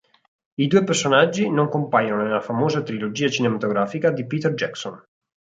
I 0.55 0.65
due 0.65 0.83
personaggi 0.83 1.51
non 1.51 1.69
compaiono 1.69 2.23
nella 2.23 2.41
famosa 2.41 2.81
trilogia 2.81 3.29
cinematografica 3.29 4.09
di 4.09 4.25
Peter 4.25 4.51
Jackson. 4.55 4.99